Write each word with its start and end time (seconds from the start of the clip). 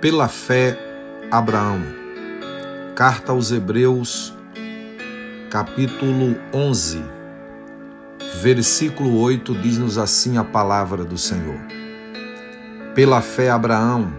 Pela 0.00 0.28
fé, 0.28 0.78
Abraão. 1.30 1.82
Carta 2.96 3.32
aos 3.32 3.52
Hebreus, 3.52 4.34
capítulo 5.50 6.36
11, 6.54 7.04
versículo 8.40 9.18
8, 9.20 9.54
diz-nos 9.56 9.98
assim 9.98 10.38
a 10.38 10.44
palavra 10.44 11.04
do 11.04 11.18
Senhor. 11.18 11.60
Pela 12.94 13.20
fé, 13.20 13.50
Abraão, 13.50 14.10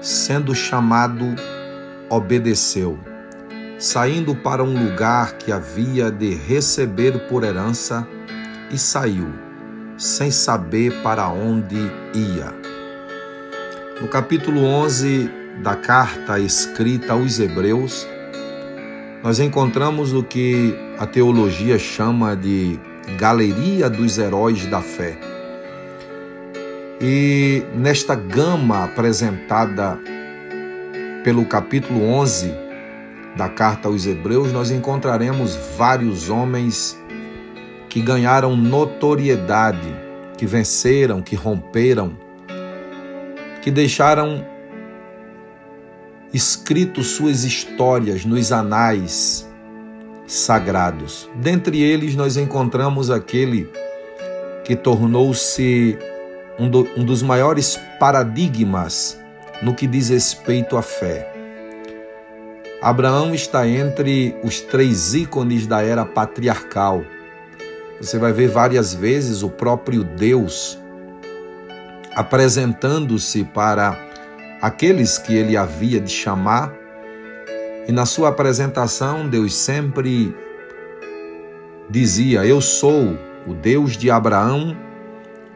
sendo 0.00 0.56
chamado, 0.56 1.36
obedeceu, 2.08 2.98
saindo 3.78 4.34
para 4.34 4.64
um 4.64 4.88
lugar 4.88 5.34
que 5.34 5.52
havia 5.52 6.10
de 6.10 6.34
receber 6.34 7.28
por 7.28 7.44
herança, 7.44 8.04
e 8.72 8.76
saiu, 8.76 9.28
sem 9.96 10.32
saber 10.32 11.00
para 11.00 11.28
onde 11.28 11.76
ia. 12.12 12.59
No 14.00 14.08
capítulo 14.08 14.64
11 14.64 15.30
da 15.62 15.76
carta 15.76 16.40
escrita 16.40 17.12
aos 17.12 17.38
Hebreus, 17.38 18.08
nós 19.22 19.38
encontramos 19.38 20.14
o 20.14 20.22
que 20.22 20.74
a 20.98 21.06
teologia 21.06 21.78
chama 21.78 22.34
de 22.34 22.80
galeria 23.18 23.90
dos 23.90 24.16
heróis 24.16 24.64
da 24.64 24.80
fé. 24.80 25.18
E 26.98 27.62
nesta 27.74 28.14
gama 28.14 28.84
apresentada 28.84 29.98
pelo 31.22 31.44
capítulo 31.44 32.02
11 32.02 32.54
da 33.36 33.50
carta 33.50 33.88
aos 33.88 34.06
Hebreus, 34.06 34.50
nós 34.50 34.70
encontraremos 34.70 35.54
vários 35.76 36.30
homens 36.30 36.98
que 37.90 38.00
ganharam 38.00 38.56
notoriedade, 38.56 39.94
que 40.38 40.46
venceram, 40.46 41.20
que 41.20 41.36
romperam 41.36 42.29
que 43.62 43.70
deixaram 43.70 44.44
escrito 46.32 47.02
suas 47.02 47.44
histórias 47.44 48.24
nos 48.24 48.52
anais 48.52 49.48
sagrados. 50.26 51.28
Dentre 51.36 51.82
eles, 51.82 52.14
nós 52.14 52.36
encontramos 52.36 53.10
aquele 53.10 53.68
que 54.64 54.76
tornou-se 54.76 55.98
um, 56.58 56.68
do, 56.68 56.88
um 56.96 57.04
dos 57.04 57.22
maiores 57.22 57.78
paradigmas 57.98 59.18
no 59.62 59.74
que 59.74 59.86
diz 59.86 60.08
respeito 60.08 60.76
à 60.76 60.82
fé. 60.82 61.26
Abraão 62.80 63.34
está 63.34 63.68
entre 63.68 64.34
os 64.42 64.60
três 64.60 65.12
ícones 65.12 65.66
da 65.66 65.82
era 65.82 66.04
patriarcal. 66.04 67.04
Você 68.00 68.18
vai 68.18 68.32
ver 68.32 68.48
várias 68.48 68.94
vezes 68.94 69.42
o 69.42 69.50
próprio 69.50 70.02
Deus 70.02 70.78
apresentando-se 72.14 73.44
para 73.44 73.98
aqueles 74.60 75.18
que 75.18 75.34
ele 75.34 75.56
havia 75.56 76.00
de 76.00 76.10
chamar. 76.10 76.72
E 77.88 77.92
na 77.92 78.06
sua 78.06 78.28
apresentação, 78.28 79.28
Deus 79.28 79.54
sempre 79.54 80.34
dizia: 81.88 82.44
Eu 82.44 82.60
sou 82.60 83.16
o 83.46 83.54
Deus 83.54 83.96
de 83.96 84.10
Abraão, 84.10 84.76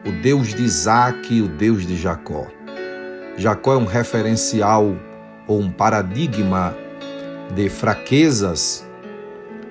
o 0.05 0.11
Deus 0.11 0.53
de 0.53 0.63
Isaac 0.63 1.33
e 1.33 1.41
o 1.41 1.47
Deus 1.47 1.85
de 1.85 1.95
Jacó. 1.95 2.47
Jacó 3.37 3.73
é 3.73 3.77
um 3.77 3.85
referencial 3.85 4.95
ou 5.47 5.59
um 5.59 5.71
paradigma 5.71 6.75
de 7.53 7.69
fraquezas. 7.69 8.85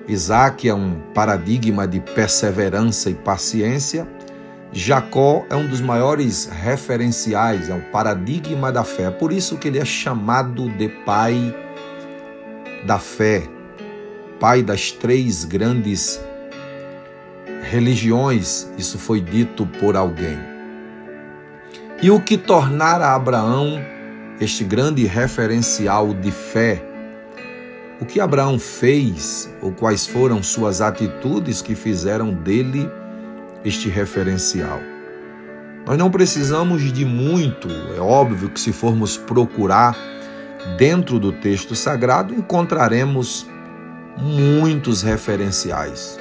Isaac 0.07 0.69
é 0.69 0.73
um 0.73 0.99
paradigma 1.13 1.87
de 1.87 1.99
perseverança 1.99 3.09
e 3.09 3.15
paciência. 3.15 4.07
Jacó 4.77 5.45
é 5.49 5.55
um 5.55 5.65
dos 5.65 5.79
maiores 5.79 6.47
referenciais, 6.51 7.69
é 7.69 7.73
um 7.73 7.79
paradigma 7.79 8.73
da 8.73 8.83
fé. 8.83 9.09
Por 9.09 9.31
isso 9.31 9.57
que 9.57 9.69
ele 9.69 9.79
é 9.79 9.85
chamado 9.85 10.67
de 10.71 10.89
pai 10.89 11.55
da 12.85 12.99
fé, 12.99 13.43
pai 14.37 14.61
das 14.61 14.91
três 14.91 15.45
grandes 15.45 16.19
religiões. 17.61 18.69
Isso 18.77 18.99
foi 18.99 19.21
dito 19.21 19.65
por 19.65 19.95
alguém. 19.95 20.37
E 22.01 22.11
o 22.11 22.19
que 22.19 22.37
tornara 22.37 23.15
Abraão 23.15 23.81
este 24.41 24.65
grande 24.65 25.05
referencial 25.05 26.13
de 26.13 26.31
fé? 26.31 26.83
O 28.01 28.05
que 28.05 28.19
Abraão 28.19 28.59
fez, 28.59 29.49
ou 29.61 29.71
quais 29.71 30.05
foram 30.05 30.43
suas 30.43 30.81
atitudes 30.81 31.61
que 31.61 31.75
fizeram 31.75 32.33
dele 32.33 32.89
este 33.65 33.89
referencial. 33.89 34.79
Nós 35.85 35.97
não 35.97 36.09
precisamos 36.09 36.81
de 36.93 37.03
muito, 37.03 37.67
é 37.95 37.99
óbvio 37.99 38.49
que 38.49 38.59
se 38.59 38.71
formos 38.71 39.17
procurar 39.17 39.97
dentro 40.77 41.19
do 41.19 41.31
texto 41.31 41.75
sagrado, 41.75 42.33
encontraremos 42.33 43.47
muitos 44.17 45.01
referenciais, 45.01 46.17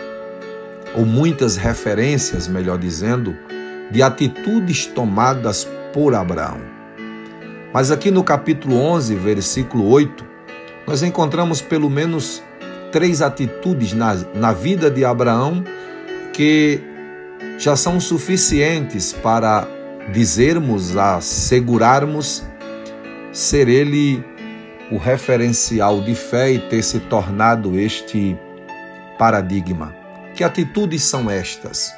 ou 0.94 1.06
muitas 1.06 1.56
referências, 1.56 2.48
melhor 2.48 2.78
dizendo, 2.78 3.36
de 3.90 4.02
atitudes 4.02 4.86
tomadas 4.86 5.68
por 5.92 6.14
Abraão. 6.14 6.60
Mas 7.72 7.90
aqui 7.90 8.10
no 8.10 8.22
capítulo 8.22 8.76
11, 8.76 9.14
versículo 9.16 9.88
8, 9.88 10.24
nós 10.86 11.02
encontramos 11.02 11.60
pelo 11.60 11.88
menos 11.88 12.42
três 12.92 13.22
atitudes 13.22 13.92
na, 13.92 14.14
na 14.34 14.52
vida 14.52 14.90
de 14.90 15.04
Abraão 15.04 15.64
que 16.32 16.80
já 17.58 17.76
são 17.76 18.00
suficientes 18.00 19.12
para 19.12 19.66
dizermos, 20.12 20.96
assegurarmos 20.96 22.44
ser 23.32 23.68
ele 23.68 24.24
o 24.90 24.98
referencial 24.98 26.00
de 26.00 26.14
fé 26.14 26.52
e 26.52 26.58
ter 26.58 26.82
se 26.82 27.00
tornado 27.00 27.78
este 27.78 28.36
paradigma. 29.18 29.94
Que 30.34 30.44
atitudes 30.44 31.02
são 31.02 31.30
estas? 31.30 31.92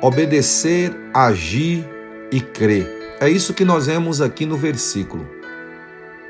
Obedecer, 0.00 0.94
agir 1.12 1.88
e 2.30 2.40
crer. 2.40 3.16
É 3.20 3.28
isso 3.28 3.54
que 3.54 3.64
nós 3.64 3.86
vemos 3.86 4.20
aqui 4.20 4.46
no 4.46 4.56
versículo. 4.56 5.28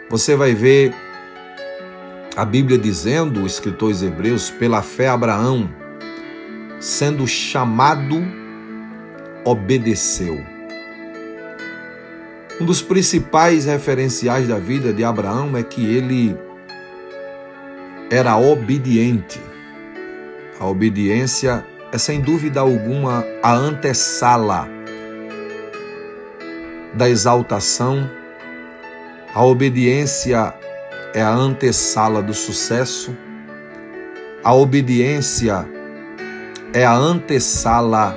Você 0.08 0.36
vai 0.36 0.54
ver 0.54 0.94
a 2.36 2.44
Bíblia 2.44 2.78
dizendo, 2.78 3.42
o 3.42 3.46
escritor 3.46 3.92
Hebreus, 4.02 4.50
pela 4.50 4.82
fé 4.82 5.08
Abraão, 5.08 5.68
sendo 6.80 7.26
chamado, 7.26 8.16
obedeceu. 9.44 10.40
Um 12.60 12.64
dos 12.64 12.80
principais 12.80 13.66
referenciais 13.66 14.48
da 14.48 14.58
vida 14.58 14.92
de 14.92 15.04
Abraão 15.04 15.56
é 15.56 15.62
que 15.62 15.84
ele 15.84 16.36
era 18.10 18.36
obediente. 18.38 19.40
A 20.58 20.66
obediência 20.66 21.64
é 21.92 21.98
sem 21.98 22.20
dúvida 22.20 22.60
alguma 22.60 23.24
a 23.42 23.52
antessala 23.52 24.66
da 26.94 27.08
exaltação. 27.10 28.10
A 29.34 29.44
obediência 29.44 30.54
é 31.12 31.20
a 31.20 31.30
antessala 31.30 32.22
do 32.22 32.32
sucesso. 32.32 33.14
A 34.42 34.54
obediência 34.54 35.75
é 36.72 36.84
a 36.84 36.94
antessala 36.94 38.16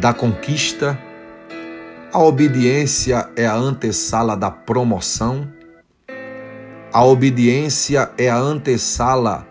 da 0.00 0.12
conquista, 0.12 0.98
a 2.12 2.18
obediência 2.18 3.28
é 3.36 3.46
a 3.46 3.54
antessala 3.54 4.36
da 4.36 4.50
promoção, 4.50 5.48
a 6.92 7.04
obediência 7.04 8.10
é 8.18 8.28
a 8.28 8.36
antessala 8.36 9.46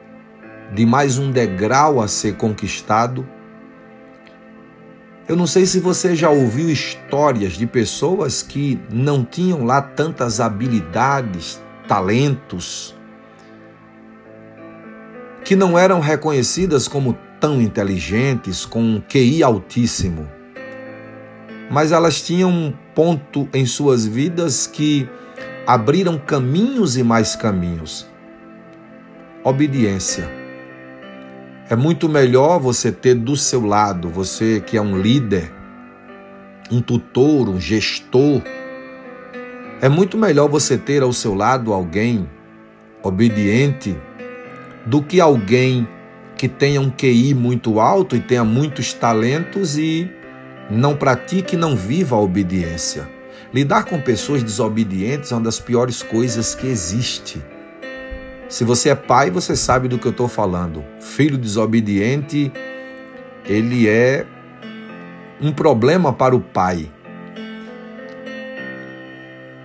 de 0.73 0.85
mais 0.85 1.17
um 1.17 1.31
degrau 1.31 2.01
a 2.01 2.07
ser 2.07 2.35
conquistado. 2.35 3.27
Eu 5.27 5.35
não 5.35 5.47
sei 5.47 5.65
se 5.65 5.79
você 5.79 6.15
já 6.15 6.29
ouviu 6.29 6.69
histórias 6.69 7.53
de 7.53 7.65
pessoas 7.65 8.43
que 8.43 8.79
não 8.91 9.23
tinham 9.23 9.63
lá 9.65 9.81
tantas 9.81 10.39
habilidades, 10.39 11.61
talentos, 11.87 12.95
que 15.43 15.55
não 15.55 15.77
eram 15.77 15.99
reconhecidas 15.99 16.87
como 16.87 17.17
tão 17.45 17.61
inteligentes, 17.61 18.65
com 18.65 18.81
um 18.81 18.99
QI 18.99 19.43
altíssimo, 19.43 20.27
mas 21.69 21.91
elas 21.91 22.19
tinham 22.19 22.49
um 22.49 22.73
ponto 22.95 23.47
em 23.53 23.67
suas 23.67 24.03
vidas 24.03 24.65
que 24.65 25.07
abriram 25.67 26.17
caminhos 26.17 26.97
e 26.97 27.03
mais 27.03 27.35
caminhos. 27.35 28.09
Obediência. 29.43 30.27
É 31.69 31.75
muito 31.75 32.09
melhor 32.09 32.59
você 32.59 32.91
ter 32.91 33.13
do 33.13 33.37
seu 33.37 33.63
lado, 33.63 34.09
você 34.09 34.59
que 34.59 34.75
é 34.75 34.81
um 34.81 34.99
líder, 34.99 35.53
um 36.71 36.81
tutor, 36.81 37.47
um 37.47 37.59
gestor, 37.59 38.41
é 39.79 39.87
muito 39.87 40.17
melhor 40.17 40.49
você 40.49 40.79
ter 40.79 41.03
ao 41.03 41.13
seu 41.13 41.35
lado 41.35 41.71
alguém 41.71 42.27
obediente 43.03 43.95
do 44.83 44.99
que 44.99 45.21
alguém 45.21 45.87
que 46.37 46.47
tenha 46.47 46.81
um 46.81 46.89
QI 46.89 47.33
muito 47.33 47.79
alto 47.79 48.15
e 48.15 48.19
tenha 48.19 48.43
muitos 48.43 48.93
talentos 48.93 49.77
e 49.77 50.09
não 50.69 50.95
pratique 50.95 51.55
e 51.55 51.57
não 51.57 51.75
viva 51.75 52.15
a 52.15 52.19
obediência. 52.19 53.07
Lidar 53.53 53.85
com 53.85 54.01
pessoas 54.01 54.43
desobedientes 54.43 55.31
é 55.31 55.35
uma 55.35 55.43
das 55.43 55.59
piores 55.59 56.03
coisas 56.03 56.55
que 56.55 56.67
existe. 56.67 57.41
Se 58.49 58.63
você 58.63 58.89
é 58.89 58.95
pai, 58.95 59.31
você 59.31 59.55
sabe 59.55 59.87
do 59.87 59.97
que 59.97 60.05
eu 60.05 60.11
estou 60.11 60.27
falando. 60.27 60.83
Filho 60.99 61.37
desobediente, 61.37 62.51
ele 63.45 63.87
é 63.87 64.25
um 65.41 65.51
problema 65.51 66.11
para 66.11 66.35
o 66.35 66.39
pai. 66.39 66.91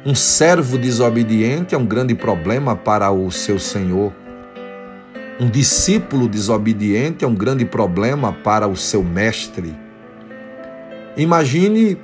Um 0.04 0.14
servo 0.14 0.78
desobediente 0.78 1.74
é 1.74 1.78
um 1.78 1.84
grande 1.84 2.14
problema 2.14 2.74
para 2.74 3.10
o 3.10 3.30
seu 3.30 3.58
senhor. 3.58 4.12
Um 5.40 5.48
discípulo 5.48 6.28
desobediente 6.28 7.24
é 7.24 7.28
um 7.28 7.34
grande 7.34 7.64
problema 7.64 8.30
para 8.30 8.68
o 8.68 8.76
seu 8.76 9.02
mestre. 9.02 9.74
Imagine 11.16 11.96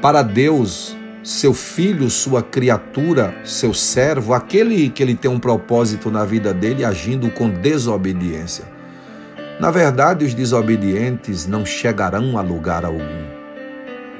para 0.00 0.22
Deus 0.22 0.96
seu 1.24 1.52
filho, 1.52 2.08
sua 2.08 2.40
criatura, 2.40 3.34
seu 3.44 3.74
servo, 3.74 4.32
aquele 4.32 4.90
que 4.90 5.02
ele 5.02 5.16
tem 5.16 5.28
um 5.28 5.40
propósito 5.40 6.08
na 6.08 6.24
vida 6.24 6.54
dele 6.54 6.84
agindo 6.84 7.28
com 7.32 7.50
desobediência. 7.50 8.64
Na 9.58 9.72
verdade, 9.72 10.24
os 10.24 10.34
desobedientes 10.34 11.48
não 11.48 11.66
chegarão 11.66 12.38
a 12.38 12.42
lugar 12.42 12.84
algum. 12.84 13.26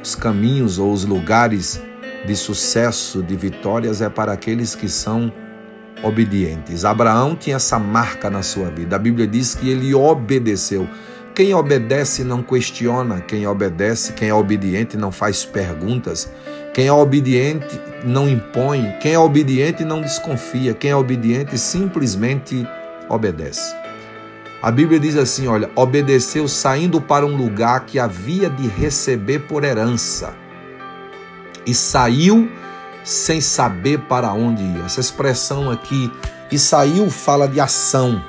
Os 0.02 0.16
caminhos 0.16 0.80
ou 0.80 0.92
os 0.92 1.04
lugares 1.04 1.80
de 2.26 2.34
sucesso, 2.34 3.22
de 3.22 3.36
vitórias, 3.36 4.02
é 4.02 4.08
para 4.08 4.32
aqueles 4.32 4.74
que 4.74 4.88
são 4.88 5.32
obedientes. 6.02 6.84
Abraão 6.84 7.36
tinha 7.36 7.56
essa 7.56 7.78
marca 7.78 8.28
na 8.28 8.42
sua 8.42 8.70
vida. 8.70 8.96
A 8.96 8.98
Bíblia 8.98 9.26
diz 9.26 9.54
que 9.54 9.70
ele 9.70 9.94
obedeceu. 9.94 10.88
Quem 11.34 11.54
obedece 11.54 12.24
não 12.24 12.42
questiona, 12.42 13.20
quem 13.20 13.46
obedece, 13.46 14.12
quem 14.12 14.28
é 14.28 14.34
obediente 14.34 14.96
não 14.96 15.10
faz 15.10 15.44
perguntas. 15.44 16.30
Quem 16.74 16.86
é 16.86 16.92
obediente 16.92 17.78
não 18.04 18.28
impõe, 18.28 18.94
quem 19.00 19.12
é 19.12 19.18
obediente 19.18 19.84
não 19.84 20.00
desconfia, 20.00 20.74
quem 20.74 20.90
é 20.90 20.96
obediente 20.96 21.58
simplesmente 21.58 22.66
obedece. 23.08 23.74
A 24.62 24.70
Bíblia 24.70 24.98
diz 24.98 25.16
assim: 25.16 25.46
olha, 25.46 25.70
obedeceu 25.74 26.48
saindo 26.48 27.00
para 27.00 27.26
um 27.26 27.36
lugar 27.36 27.84
que 27.84 27.98
havia 27.98 28.48
de 28.48 28.68
receber 28.68 29.40
por 29.40 29.64
herança 29.64 30.34
e 31.66 31.74
saiu 31.74 32.48
sem 33.04 33.40
saber 33.40 33.98
para 34.00 34.32
onde. 34.32 34.62
Essa 34.84 35.00
expressão 35.00 35.70
aqui, 35.70 36.10
e 36.50 36.58
saiu, 36.58 37.10
fala 37.10 37.48
de 37.48 37.60
ação. 37.60 38.22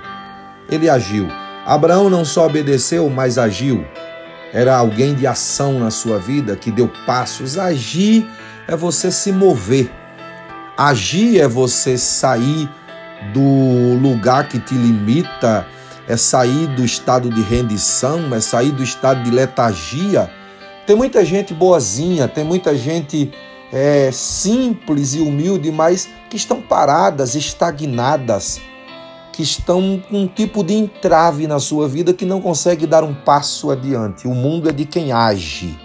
Ele 0.69 0.89
agiu. 0.89 1.27
Abraão 1.65 2.09
não 2.09 2.25
só 2.25 2.45
obedeceu, 2.45 3.09
mas 3.09 3.37
agiu. 3.37 3.85
Era 4.53 4.77
alguém 4.77 5.15
de 5.15 5.25
ação 5.25 5.79
na 5.79 5.89
sua 5.89 6.19
vida 6.19 6.55
que 6.55 6.71
deu 6.71 6.89
passos. 7.05 7.57
Agir 7.57 8.27
é 8.67 8.75
você 8.75 9.11
se 9.11 9.31
mover. 9.31 9.91
Agir 10.77 11.39
é 11.39 11.47
você 11.47 11.97
sair 11.97 12.69
do 13.33 13.97
lugar 14.01 14.47
que 14.47 14.59
te 14.59 14.73
limita, 14.73 15.65
é 16.07 16.17
sair 16.17 16.67
do 16.67 16.83
estado 16.83 17.29
de 17.29 17.41
rendição, 17.41 18.33
é 18.33 18.39
sair 18.39 18.71
do 18.71 18.83
estado 18.83 19.23
de 19.23 19.31
letargia 19.31 20.29
tem 20.85 20.95
muita 20.95 21.23
gente 21.23 21.53
boazinha, 21.53 22.27
tem 22.27 22.43
muita 22.43 22.75
gente 22.75 23.31
é, 23.73 24.11
simples 24.11 25.15
e 25.15 25.19
humilde, 25.19 25.71
mas 25.71 26.07
que 26.29 26.37
estão 26.37 26.61
paradas, 26.61 27.33
estagnadas, 27.33 28.61
que 29.31 29.41
estão 29.41 29.99
com 30.07 30.19
um 30.19 30.27
tipo 30.27 30.63
de 30.63 30.75
entrave 30.75 31.47
na 31.47 31.59
sua 31.59 31.87
vida 31.87 32.13
que 32.13 32.23
não 32.23 32.39
consegue 32.39 32.85
dar 32.85 33.03
um 33.03 33.15
passo 33.15 33.71
adiante. 33.71 34.27
O 34.27 34.35
mundo 34.35 34.69
é 34.69 34.71
de 34.71 34.85
quem 34.85 35.11
age. 35.11 35.75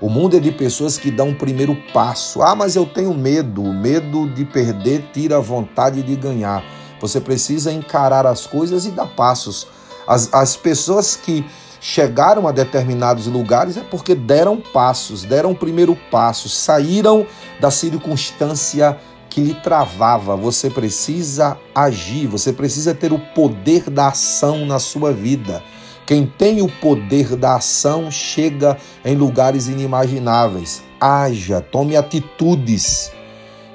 O 0.00 0.08
mundo 0.08 0.38
é 0.38 0.40
de 0.40 0.50
pessoas 0.50 0.96
que 0.96 1.10
dão 1.10 1.28
um 1.28 1.34
primeiro 1.34 1.76
passo. 1.92 2.40
Ah, 2.40 2.56
mas 2.56 2.76
eu 2.76 2.86
tenho 2.86 3.12
medo. 3.12 3.62
O 3.62 3.74
medo 3.74 4.26
de 4.30 4.46
perder 4.46 5.10
tira 5.12 5.36
a 5.36 5.40
vontade 5.40 6.02
de 6.02 6.16
ganhar. 6.16 6.64
Você 6.98 7.20
precisa 7.20 7.70
encarar 7.70 8.26
as 8.26 8.46
coisas 8.46 8.86
e 8.86 8.90
dar 8.90 9.06
passos. 9.06 9.68
As, 10.08 10.32
as 10.32 10.56
pessoas 10.56 11.14
que 11.14 11.44
chegaram 11.82 12.46
a 12.46 12.52
determinados 12.52 13.26
lugares 13.26 13.76
é 13.76 13.80
porque 13.80 14.14
deram 14.14 14.56
passos, 14.56 15.24
deram 15.24 15.50
o 15.50 15.56
primeiro 15.56 15.96
passo, 16.12 16.48
saíram 16.48 17.26
da 17.60 17.72
circunstância 17.72 18.96
que 19.28 19.40
lhe 19.40 19.54
travava. 19.54 20.36
Você 20.36 20.70
precisa 20.70 21.58
agir, 21.74 22.28
você 22.28 22.52
precisa 22.52 22.94
ter 22.94 23.12
o 23.12 23.18
poder 23.18 23.90
da 23.90 24.08
ação 24.08 24.64
na 24.64 24.78
sua 24.78 25.12
vida. 25.12 25.60
Quem 26.06 26.24
tem 26.24 26.62
o 26.62 26.68
poder 26.68 27.34
da 27.34 27.56
ação 27.56 28.12
chega 28.12 28.76
em 29.04 29.16
lugares 29.16 29.66
inimagináveis. 29.66 30.84
Haja, 31.00 31.60
tome 31.60 31.96
atitudes. 31.96 33.10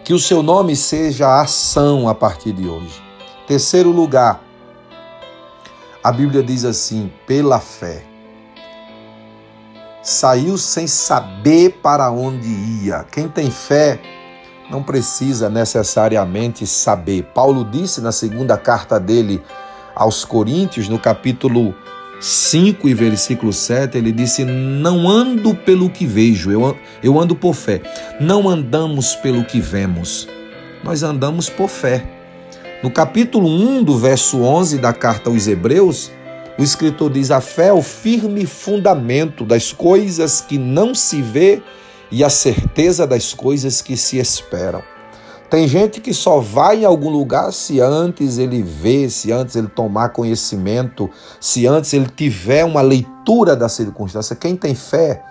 Que 0.06 0.14
o 0.14 0.20
seu 0.20 0.42
nome 0.42 0.78
seja 0.78 1.42
ação 1.42 2.08
a 2.08 2.16
partir 2.16 2.54
de 2.54 2.70
hoje. 2.70 3.02
Terceiro 3.46 3.92
lugar, 3.92 4.47
a 6.08 6.12
Bíblia 6.14 6.42
diz 6.42 6.64
assim: 6.64 7.12
pela 7.26 7.60
fé. 7.60 8.02
Saiu 10.02 10.58
sem 10.58 10.88
saber 10.88 11.82
para 11.84 12.10
onde 12.10 12.48
ia. 12.48 13.06
Quem 13.12 13.28
tem 13.28 13.52
fé 13.52 14.00
não 14.72 14.82
precisa 14.82 15.50
necessariamente 15.50 16.66
saber. 16.66 17.24
Paulo 17.34 17.66
disse 17.66 18.00
na 18.00 18.14
segunda 18.14 18.58
carta 18.58 18.98
dele 18.98 19.44
aos 19.94 20.24
Coríntios, 20.24 20.88
no 20.88 20.98
capítulo 20.98 21.76
5 22.22 22.88
e 22.88 22.94
versículo 22.94 23.52
7, 23.52 23.98
ele 23.98 24.14
disse: 24.14 24.46
Não 24.46 25.10
ando 25.10 25.54
pelo 25.56 25.90
que 25.90 26.06
vejo, 26.06 26.50
eu, 26.50 26.78
eu 27.04 27.20
ando 27.20 27.36
por 27.36 27.54
fé. 27.54 27.82
Não 28.18 28.48
andamos 28.48 29.14
pelo 29.16 29.44
que 29.44 29.60
vemos, 29.60 30.26
nós 30.86 31.04
andamos 31.04 31.50
por 31.50 31.68
fé. 31.68 32.17
No 32.84 32.92
capítulo 32.92 33.48
1 33.48 33.84
do 33.84 33.98
verso 33.98 34.44
11 34.44 34.78
da 34.78 34.94
carta 34.94 35.32
aos 35.32 35.48
Hebreus, 35.48 36.12
o 36.60 36.64
escritor 36.64 37.10
diz: 37.10 37.32
A 37.32 37.42
fé 37.42 37.70
é 37.70 37.74
o 37.74 37.82
firme 37.82 38.46
fundamento 38.46 39.44
das 39.44 39.74
coisas 39.74 40.42
que 40.42 40.60
não 40.60 40.94
se 40.94 41.20
vê 41.20 41.64
e 42.12 42.24
a 42.24 42.30
certeza 42.30 43.08
das 43.08 43.34
coisas 43.34 43.82
que 43.82 43.98
se 43.98 44.20
esperam. 44.20 44.84
Tem 45.50 45.68
gente 45.68 46.00
que 46.00 46.14
só 46.14 46.40
vai 46.40 46.82
em 46.82 46.86
algum 46.86 47.10
lugar 47.10 47.52
se 47.52 47.82
antes 47.82 48.38
ele 48.38 48.62
vê, 48.62 49.10
se 49.10 49.32
antes 49.32 49.56
ele 49.56 49.70
tomar 49.70 50.10
conhecimento, 50.10 51.10
se 51.40 51.66
antes 51.66 51.94
ele 51.94 52.08
tiver 52.08 52.64
uma 52.64 52.82
leitura 52.82 53.56
da 53.56 53.68
circunstância. 53.68 54.36
Quem 54.36 54.56
tem 54.56 54.76
fé, 54.76 55.24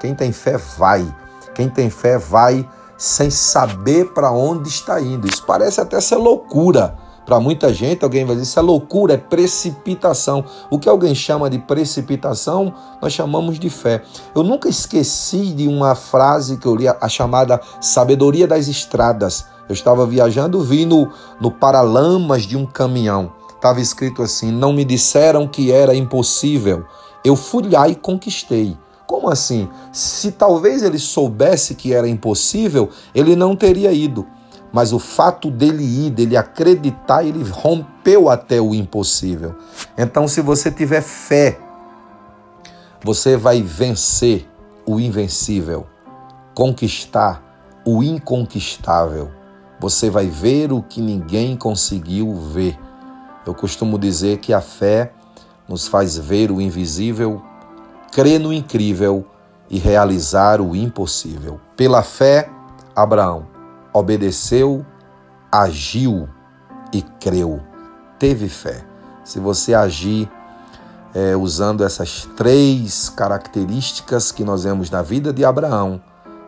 quem 0.00 0.14
tem 0.14 0.32
fé 0.32 0.56
vai. 0.78 1.06
Quem 1.54 1.68
tem 1.68 1.90
fé 1.90 2.16
vai 2.16 2.66
sem 2.96 3.30
saber 3.30 4.12
para 4.12 4.30
onde 4.30 4.68
está 4.68 5.00
indo. 5.00 5.26
Isso 5.26 5.44
parece 5.44 5.80
até 5.80 6.00
ser 6.00 6.16
loucura. 6.16 6.96
Para 7.24 7.40
muita 7.40 7.72
gente, 7.72 8.04
alguém 8.04 8.24
vai 8.24 8.34
dizer 8.34 8.48
isso 8.48 8.58
é 8.58 8.62
loucura, 8.62 9.14
é 9.14 9.16
precipitação. 9.16 10.44
O 10.70 10.78
que 10.78 10.88
alguém 10.88 11.14
chama 11.14 11.48
de 11.48 11.58
precipitação, 11.58 12.74
nós 13.00 13.14
chamamos 13.14 13.58
de 13.58 13.70
fé. 13.70 14.02
Eu 14.34 14.42
nunca 14.42 14.68
esqueci 14.68 15.52
de 15.54 15.66
uma 15.66 15.94
frase 15.94 16.58
que 16.58 16.66
eu 16.66 16.76
li, 16.76 16.86
a 16.86 17.08
chamada 17.08 17.60
sabedoria 17.80 18.46
das 18.46 18.68
estradas. 18.68 19.46
Eu 19.66 19.72
estava 19.72 20.06
viajando, 20.06 20.60
vi 20.60 20.84
no, 20.84 21.10
no 21.40 21.50
paralamas 21.50 22.42
de 22.42 22.58
um 22.58 22.66
caminhão. 22.66 23.32
Estava 23.54 23.80
escrito 23.80 24.22
assim: 24.22 24.52
Não 24.52 24.74
me 24.74 24.84
disseram 24.84 25.48
que 25.48 25.72
era 25.72 25.94
impossível. 25.94 26.84
Eu 27.24 27.34
fui 27.34 27.66
lá 27.70 27.88
e 27.88 27.94
conquistei. 27.94 28.76
Como 29.06 29.28
assim? 29.28 29.68
Se 29.92 30.32
talvez 30.32 30.82
ele 30.82 30.98
soubesse 30.98 31.74
que 31.74 31.92
era 31.92 32.08
impossível, 32.08 32.90
ele 33.14 33.36
não 33.36 33.54
teria 33.54 33.92
ido. 33.92 34.26
Mas 34.72 34.92
o 34.92 34.98
fato 34.98 35.50
dele 35.50 35.84
ir, 35.84 36.10
dele 36.10 36.36
acreditar, 36.36 37.24
ele 37.24 37.44
rompeu 37.44 38.28
até 38.28 38.60
o 38.60 38.74
impossível. 38.74 39.54
Então, 39.96 40.26
se 40.26 40.40
você 40.40 40.70
tiver 40.70 41.00
fé, 41.00 41.58
você 43.04 43.36
vai 43.36 43.62
vencer 43.62 44.48
o 44.86 44.98
invencível, 44.98 45.86
conquistar 46.54 47.42
o 47.84 48.02
inconquistável. 48.02 49.30
Você 49.78 50.08
vai 50.08 50.26
ver 50.26 50.72
o 50.72 50.82
que 50.82 51.00
ninguém 51.00 51.56
conseguiu 51.56 52.34
ver. 52.34 52.78
Eu 53.46 53.54
costumo 53.54 53.98
dizer 53.98 54.38
que 54.38 54.52
a 54.52 54.60
fé 54.60 55.12
nos 55.68 55.86
faz 55.86 56.16
ver 56.16 56.50
o 56.50 56.60
invisível 56.60 57.42
crer 58.14 58.38
no 58.38 58.52
incrível 58.52 59.26
e 59.68 59.76
realizar 59.76 60.60
o 60.60 60.76
impossível. 60.76 61.60
Pela 61.76 62.00
fé, 62.00 62.48
Abraão 62.94 63.48
obedeceu, 63.92 64.86
agiu 65.50 66.28
e 66.92 67.02
creu. 67.02 67.60
Teve 68.16 68.48
fé. 68.48 68.84
Se 69.24 69.40
você 69.40 69.74
agir 69.74 70.30
é, 71.12 71.34
usando 71.34 71.82
essas 71.82 72.28
três 72.36 73.08
características 73.08 74.30
que 74.30 74.44
nós 74.44 74.62
vemos 74.62 74.90
na 74.90 75.02
vida 75.02 75.32
de 75.32 75.44
Abraão, 75.44 76.00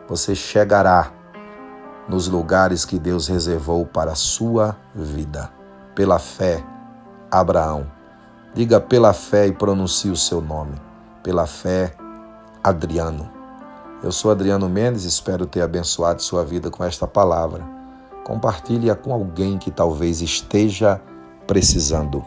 você 0.09 0.37
chegará 0.37 1.11
nos 2.09 2.29
lugares 2.29 2.85
que 2.85 2.97
Deus 2.97 3.27
reservou 3.27 3.85
para 3.85 4.13
a 4.13 4.17
sua 4.17 4.77
vida. 4.95 5.51
Pela 5.97 6.21
fé, 6.21 6.65
Abraão. 7.29 7.91
Diga 8.55 8.81
pela 8.81 9.13
fé 9.13 9.49
e 9.49 9.53
pronuncie 9.53 10.13
o 10.13 10.17
seu 10.17 10.41
nome 10.41 10.87
pela 11.26 11.45
fé, 11.45 11.92
Adriano. 12.62 13.28
Eu 14.00 14.12
sou 14.12 14.30
Adriano 14.30 14.68
Mendes, 14.68 15.02
espero 15.02 15.45
ter 15.45 15.61
abençoado 15.61 16.23
sua 16.23 16.45
vida 16.45 16.71
com 16.71 16.85
esta 16.85 17.04
palavra. 17.04 17.64
Compartilhe-a 18.23 18.95
com 18.95 19.12
alguém 19.12 19.59
que 19.59 19.73
talvez 19.73 20.23
esteja 20.23 21.02
precisando. 21.45 22.25